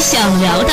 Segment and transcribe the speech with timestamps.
[0.00, 0.72] 想聊的，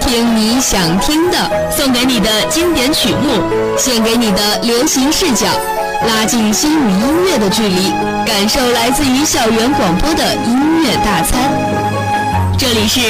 [0.00, 1.36] 听你想听的，
[1.70, 3.42] 送给你的经典曲目，
[3.76, 5.46] 献给你的流行视角，
[6.06, 7.90] 拉近心与音乐的距离，
[8.26, 11.50] 感受来自于校园广播的音乐大餐。
[12.58, 13.00] 这里是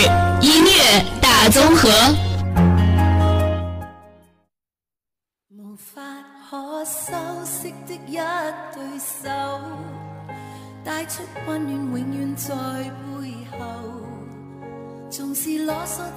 [0.41, 1.91] 音乐大综合。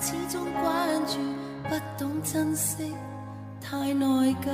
[0.01, 0.71] 始终关
[1.05, 1.17] 注，
[1.63, 2.93] 不懂珍惜，
[3.59, 4.49] 太内疚。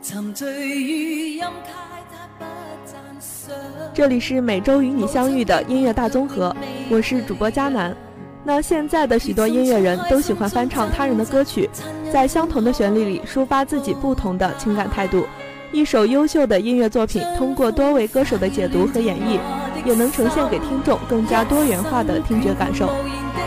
[0.00, 1.72] 沉醉于音阶，
[2.08, 2.44] 他不
[2.84, 3.52] 赞赏。
[3.92, 6.54] 这里是每周与你相遇的音乐大综合，
[6.88, 7.96] 我是主播佳楠。
[8.44, 11.68] 那现在的许多音乐人都喜欢翻唱他人的歌曲，
[12.12, 15.26] 在相同的旋律里抒发自己不同的情感态度。
[15.72, 19.40] 一首优秀的音乐作品，通过多位歌手的解读和演绎，
[19.84, 22.88] 也能呈现给听众更加多元化的听觉感受。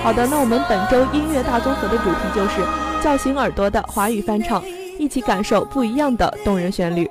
[0.04, 2.62] 好的，那我们本周音乐大综合的主题就是
[3.04, 4.64] 叫醒耳朵的华语翻唱，
[4.98, 7.10] 一起感受不一样的动人旋律。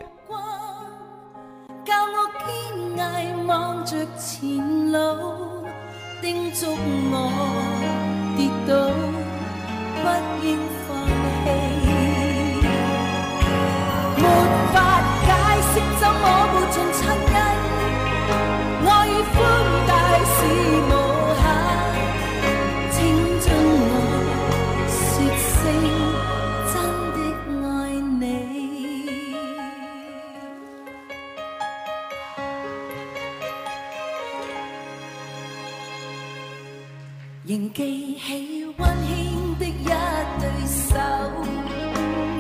[38.76, 40.94] 温馨的一对手，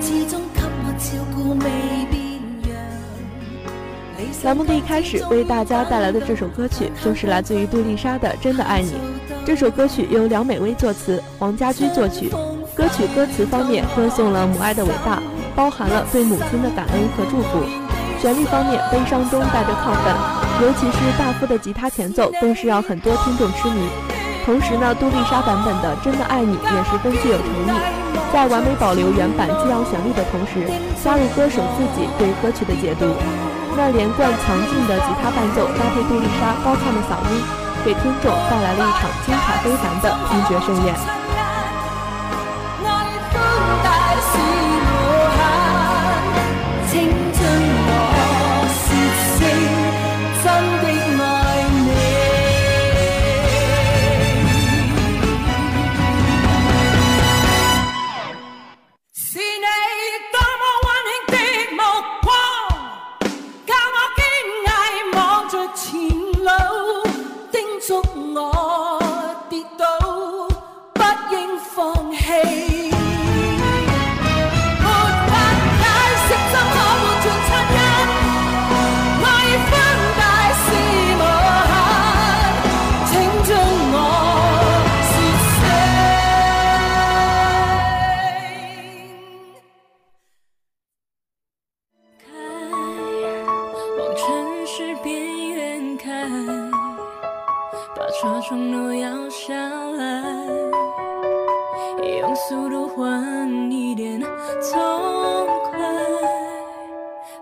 [0.00, 1.64] 始终给我照顾未
[2.10, 2.20] 变
[2.68, 2.76] 样。
[4.18, 8.90] 理想栏目的一开始为大家带来的这首歌曲，就是来自于杜丽莎的《真的爱你》。
[9.44, 12.30] 这首歌曲由梁美薇作词，黄家驹作曲。
[12.74, 15.20] 歌曲歌词方面歌颂了母爱的伟大，
[15.54, 17.64] 包含了对母亲的感恩和祝福。
[18.20, 20.14] 旋律方面悲伤中带着亢奋，
[20.62, 23.88] 尤其是大夫的吉他前奏，更是让很多听众痴迷。
[24.44, 27.80] 同时呢，杜丽莎版本的《真的爱你》也十分具有诚意，
[28.32, 30.66] 在完美保留原版激昂旋律的同时，
[31.04, 33.06] 加入歌手自己对歌曲的解读。
[33.76, 37.42] 那连贯强劲的吉他伴奏搭配杜丽莎高亢的嗓音，
[37.84, 41.19] 给听众带来了一场精彩非凡的听觉盛宴。
[98.50, 99.54] 把車窗都搖下
[99.96, 100.24] 來，
[102.20, 104.28] 用速度换一点痛
[105.70, 105.78] 快。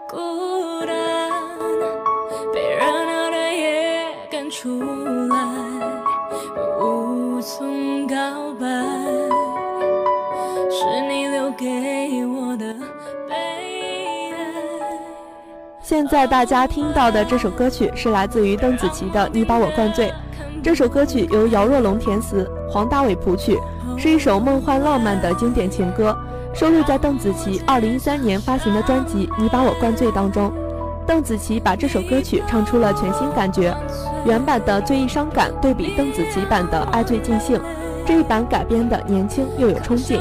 [0.06, 1.30] 孤单，
[2.52, 4.78] 被热闹的夜赶出
[5.28, 5.36] 來，
[6.78, 8.14] 無從告
[8.60, 8.66] 白，
[10.70, 12.74] 是你留给我的
[13.26, 13.34] 悲
[14.32, 14.52] 哀。
[15.82, 20.08] 现在大家听到的这首歌曲是来自于邓紫棋的《你把我灌醉》。
[20.62, 23.58] 这首歌曲由姚若龙填词，黄大炜谱曲，
[23.96, 26.16] 是一首梦幻浪漫的经典情歌，
[26.52, 30.52] 收录在邓紫棋2013年发行的专辑《你把我灌醉》当中。
[31.06, 33.74] 邓紫棋把这首歌曲唱出了全新感觉，
[34.26, 37.58] 原版的最易伤感对比邓紫棋版的爱最尽兴，
[38.04, 40.20] 这一版改编的年轻又有冲劲，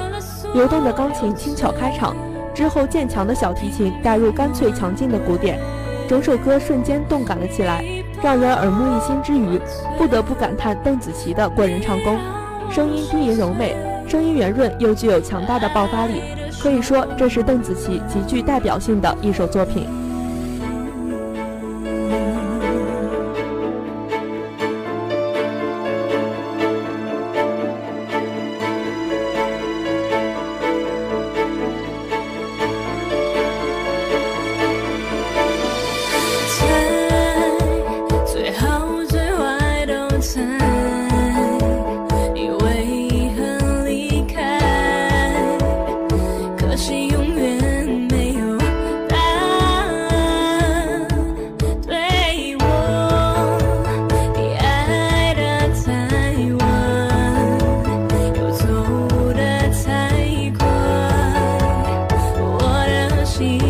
[0.54, 2.16] 流动的钢琴轻巧开场。
[2.54, 5.60] 之后，渐强的小提琴带入干脆强劲的鼓点，
[6.08, 7.84] 整首歌瞬间动感了起来，
[8.22, 9.60] 让人耳目一新之余，
[9.98, 12.18] 不得不感叹邓紫棋的过人唱功。
[12.72, 13.76] 声音低吟柔美，
[14.08, 16.22] 声音圆润又具有强大的爆发力，
[16.60, 19.88] 可以说这是邓紫棋极具代表性的一首作品。
[63.38, 63.67] she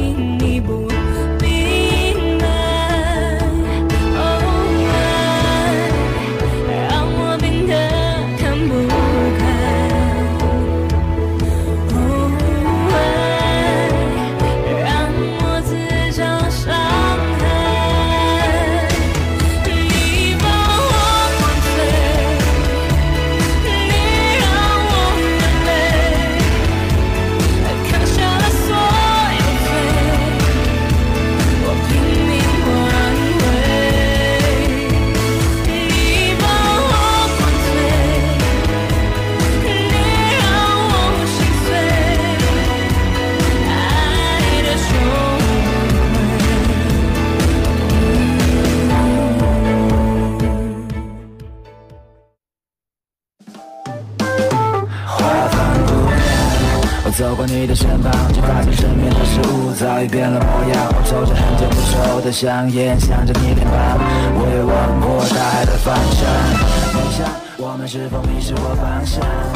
[59.78, 60.90] 早已变了模样。
[60.90, 64.00] 我抽着很久不抽的香烟，想着你脸庞，
[64.34, 66.26] 我也望过大海的方向。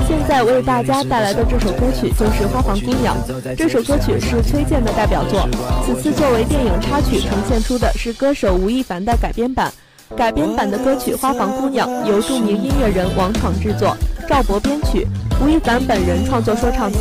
[0.08, 3.18] 现在为大家带来的这首歌曲就是《花房姑娘》。
[3.56, 5.48] 这首歌曲是崔健的代表作，
[5.86, 9.72] 此次作为电影插曲呈现出的是歌手吴亦凡的改编版。
[10.16, 13.96] 改编版的歌曲《花房姑娘》由著名音乐人王闯制作，
[14.28, 15.08] 赵博编曲，
[15.42, 17.00] 吴亦凡本人创作说唱词。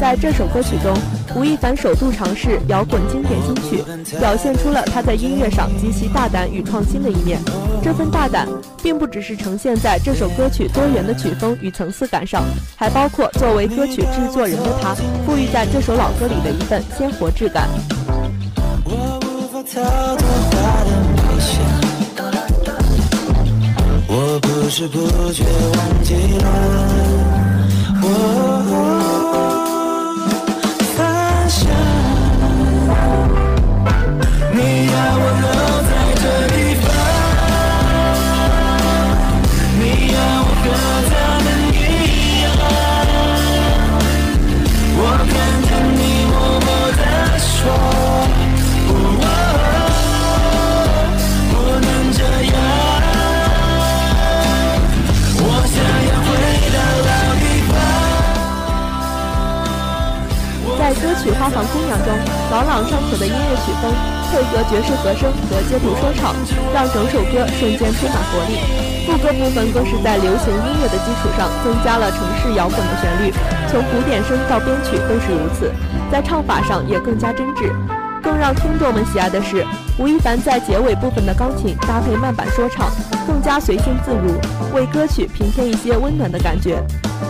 [0.00, 0.92] 在这首歌曲中，
[1.36, 3.84] 吴亦凡首度尝试摇滚经典金曲，
[4.18, 7.40] 表现出了他在音乐上极其大胆与创新的一面。
[7.82, 8.48] 这份大胆，
[8.82, 12.42] 并不只是呈现在这首歌曲多元的曲风与层次感上，
[12.76, 14.94] 还包括作为歌曲制作人的他，
[15.24, 17.68] 赋予在这首老歌里的一份鲜活质感。
[24.08, 24.98] 我，不知不
[25.32, 25.44] 觉
[25.76, 26.50] 忘记了。
[64.30, 66.34] 配合爵士和声和街头说唱，
[66.72, 68.56] 让整首歌瞬间充满活力。
[69.04, 73.32] 副歌部分更是在流行音乐的基础上，增加了城市摇滚的旋律，
[73.66, 75.72] 从鼓点声到编曲都是如此，
[76.12, 77.72] 在唱法上也更加真挚。
[78.22, 79.66] 更让听众们喜爱的是，
[79.98, 82.88] 吴亦凡在结尾部分的钢琴搭配慢板说唱，
[83.26, 84.38] 更加随性自如，
[84.72, 86.80] 为歌曲平添一些温暖的感觉。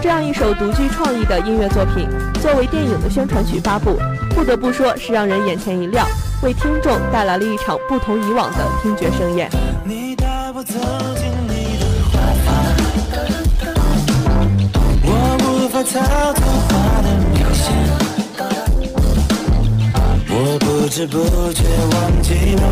[0.02, 2.06] 这样一首独具创意的音乐作品，
[2.42, 3.96] 作为电影的宣传曲发布，
[4.34, 6.06] 不得不说是让人眼前一亮，
[6.42, 9.50] 为听众带来了一场不同以往的听觉盛宴。
[20.32, 21.18] 我不知不
[21.52, 22.62] 觉忘记了。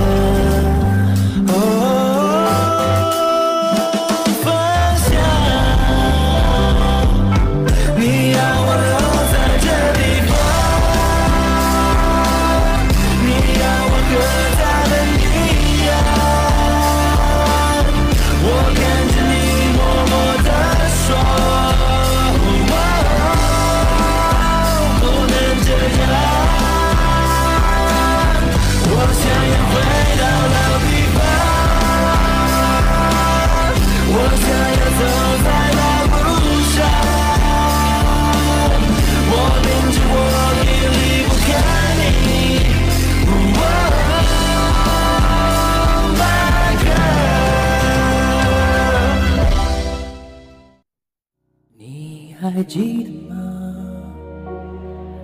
[52.59, 53.37] 还记得吗？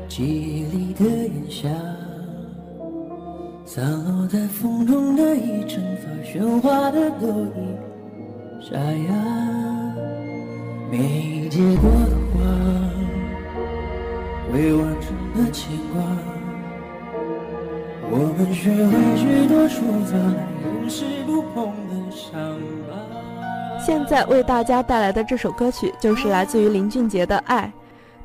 [0.09, 1.69] 记忆里的炎夏，
[3.65, 7.75] 散落在风中的一阵发，喧哗的都已
[8.61, 9.13] 沙哑。
[10.93, 12.39] 没结果的花，
[14.53, 16.01] 未完成的牵挂，
[18.13, 20.17] 我们学会许多说法，
[20.63, 22.31] 掩饰不碰的伤
[22.89, 22.95] 疤。
[23.79, 27.73] 现在为大家带来的这首歌曲就是来自于林俊杰的《爱》。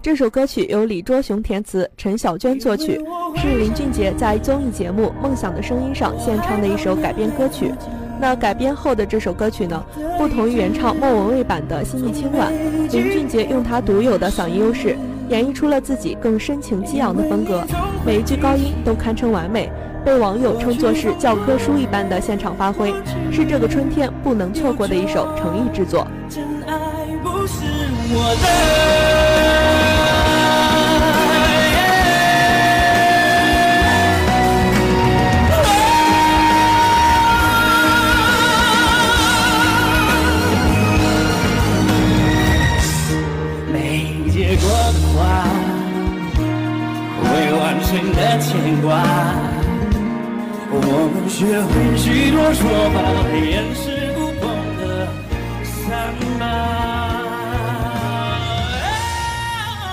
[0.01, 3.01] 这首歌曲由李卓雄填词，陈小娟作曲，
[3.35, 7.73] 是林俊杰在综艺节目《梦想的声音》上献唱的一首改编歌曲。
[8.21, 9.83] 那改编后的这首歌曲呢，
[10.17, 12.53] 不同于原唱莫文蔚版的心意轻婉，
[12.89, 14.97] 林俊杰用他独有的嗓音优势，
[15.29, 17.63] 演绎出了自己更深情激昂的风格，
[18.05, 19.69] 每一句高音都堪称完美。
[20.05, 22.93] 被网友称作是教科书一般的现场发挥，
[23.31, 26.07] 是这个春天不能错过的一首诚意之作。
[26.29, 26.73] 真爱
[27.21, 27.63] 不是
[28.11, 28.47] 我的。
[43.71, 45.17] 没结果的话，
[47.23, 47.27] 未
[47.59, 48.89] 完成的牵挂。
[50.81, 52.97] 我们学会许多说法，
[53.35, 55.07] 掩饰不碰的
[55.65, 55.79] 伤
[56.39, 56.41] 疤。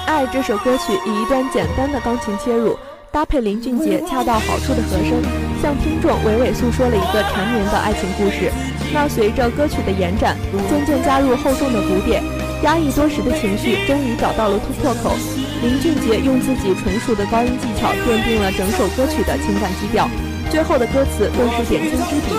[0.07, 2.78] 爱这首歌曲以一段简单的钢琴切入，
[3.11, 5.21] 搭配林俊杰恰到好处的和声，
[5.61, 8.50] 向听众娓娓诉说了一个缠绵的爱情故事。
[8.95, 10.37] 那随着歌曲的延展，
[10.71, 12.23] 渐渐加入厚重的鼓点，
[12.62, 15.16] 压抑多时的情绪终于找到了突破口。
[15.62, 20.09] 林俊杰用自己纯熟的高音技巧奠定了整首歌曲的情感基调，
[20.50, 22.33] 最后的歌词更是点睛之笔，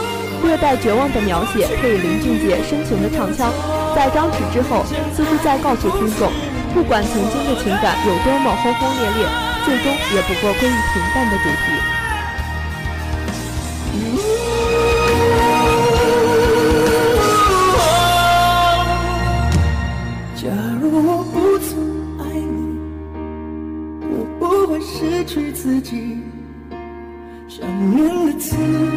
[0.43, 3.51] 略带绝望的描写配林俊杰深情的唱腔，
[3.95, 4.83] 在张弛之后，
[5.15, 6.31] 似乎在告诉听众，
[6.73, 9.27] 不管曾经的情感有多么轰轰烈烈，
[9.65, 11.63] 最终也不过归于平淡的主题。
[20.35, 20.47] 假
[20.81, 21.69] 如我不曾
[22.19, 22.79] 爱你，
[24.09, 26.23] 我不会失去自己。
[27.77, 28.96] 想念的字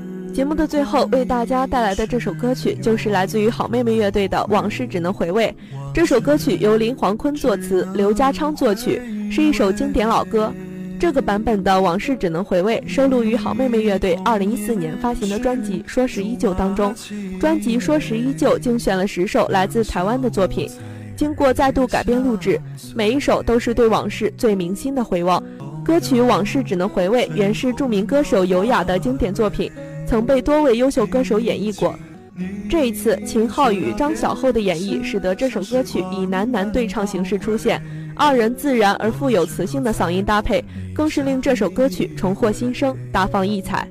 [0.33, 5.53] 节目的最后，为大家带来的这首歌曲就是来自于好妹妹乐队的《往事只能回味》。
[5.93, 10.53] 这首歌曲由林煌坤作词，刘家昌作曲，是一首经典老歌。
[10.97, 16.95] 这个版本的《往事只能回味》收录于好妹妹乐队2014年发行的专辑《说时依旧》当中。
[17.39, 20.69] 专辑《说时依旧》精选了十首来自台湾的作品，
[21.17, 22.57] 经过再度改编录制，
[22.95, 25.43] 每一首都是对往事最铭心的回望。
[25.83, 29.69] 歌曲《往事只能回味》原是著名歌手尤雅的经典作品。
[30.11, 31.95] 曾被多位优秀歌手演绎过，
[32.69, 37.81] 这一次秦昊与张小厚的演绎，使得这首歌曲以男男对唱形式出现，
[38.13, 40.61] 二人自然而富有磁性的嗓音搭配，
[40.93, 43.87] 更是令这首歌曲重获新生，大放异彩。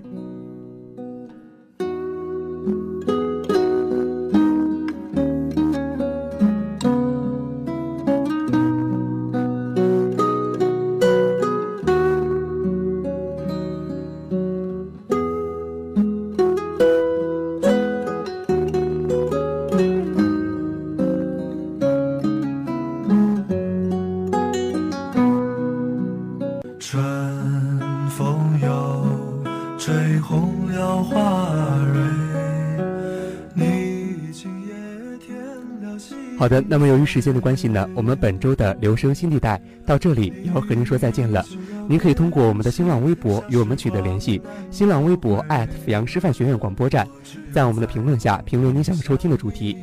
[36.41, 41.45] 好的，那么由于时间的关系呢，我们本周的留声新地带到这里也要和您说再见了。
[41.87, 47.07] 您可以通过我们的新浪微博与我们取得联系，新浪微博阜阳师范学院广播站，
[47.53, 49.77] 在我们的评论下评论您想收听的主题。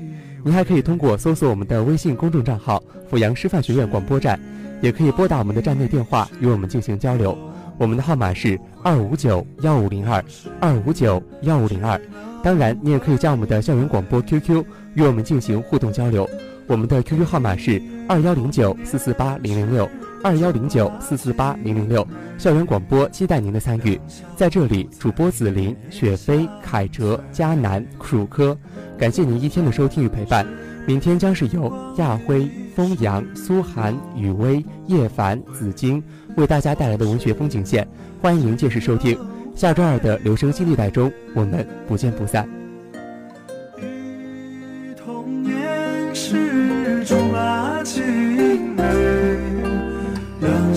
[0.43, 4.39] 您还可以通过搜索我们的微信公众账号“阜阳师范学院广播站”，
[4.81, 7.37] 也可以拨打我们的站内电话与我们进行交流。
[7.77, 10.25] 我们的号码是二五九幺五零二
[10.59, 12.01] 二五九幺五零二。
[12.43, 14.63] 当然，你也可以加我们的校园广播 QQ
[14.97, 16.27] 与我们进行互动交流。
[16.65, 19.87] 我们的 QQ 号码是二幺零九四四八零零六
[20.23, 22.05] 二幺零九四四八零零六。
[22.39, 23.99] 校园广播期待您的参与。
[24.35, 28.57] 在这里，主播紫琳、雪飞、凯哲、佳南、楚科，
[28.97, 30.45] 感谢您一天的收听与陪伴。
[30.87, 36.03] 明天将是由亚辉、风扬、苏涵、雨薇、叶凡、紫晶
[36.37, 37.87] 为大家带来的文学风景线，
[38.19, 39.15] 欢迎您届时收听。
[39.53, 42.56] 下周二的留声新地带中，我们不见不散。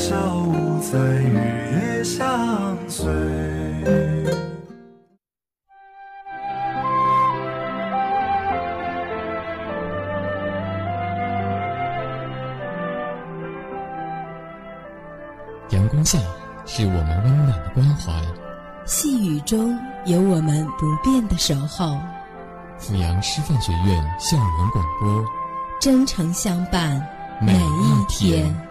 [0.00, 3.04] 小无猜日夜相随。
[15.68, 16.18] 阳光下
[16.64, 18.10] 是我们温暖的关怀，
[18.86, 21.98] 细雨中有我们不变的守候。
[22.78, 25.22] 阜阳师范学院校园广播，
[25.78, 27.06] 真诚相伴
[27.38, 28.69] 每每一天。